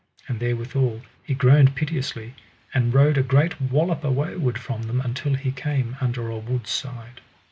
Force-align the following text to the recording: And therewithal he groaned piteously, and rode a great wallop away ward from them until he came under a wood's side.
And 0.27 0.39
therewithal 0.39 1.01
he 1.21 1.35
groaned 1.35 1.75
piteously, 1.75 2.33
and 2.73 2.91
rode 2.91 3.19
a 3.19 3.21
great 3.21 3.61
wallop 3.61 4.03
away 4.03 4.35
ward 4.35 4.57
from 4.57 4.81
them 4.81 4.99
until 4.99 5.35
he 5.35 5.51
came 5.51 5.95
under 6.01 6.27
a 6.27 6.39
wood's 6.39 6.71
side. 6.71 7.21